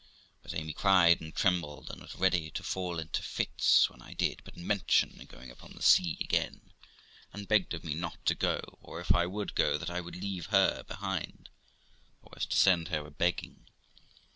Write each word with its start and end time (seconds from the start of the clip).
But 0.41 0.55
Amy 0.55 0.73
cried 0.73 1.21
and 1.21 1.31
trembled, 1.31 1.91
and 1.91 2.01
was 2.01 2.15
ready 2.15 2.49
to 2.55 2.63
fall 2.63 2.97
into 2.97 3.21
fits, 3.21 3.87
when 3.87 4.01
I 4.01 4.15
did 4.15 4.41
but 4.43 4.57
mention 4.57 5.23
going 5.29 5.51
upon 5.51 5.73
the 5.73 5.83
sea 5.83 6.17
again, 6.19 6.71
and 7.31 7.47
begged 7.47 7.75
of 7.75 7.83
me 7.83 7.93
not 7.93 8.25
to 8.25 8.33
go, 8.33 8.61
or 8.81 8.99
if 8.99 9.13
I 9.13 9.27
would 9.27 9.53
go, 9.53 9.77
that 9.77 9.91
I 9.91 10.01
would 10.01 10.15
leave 10.15 10.47
her 10.47 10.81
behind, 10.87 11.49
though 12.23 12.29
I 12.31 12.37
was 12.37 12.47
to 12.47 12.57
send 12.57 12.87
her 12.87 13.05
a 13.05 13.11
begging. 13.11 13.67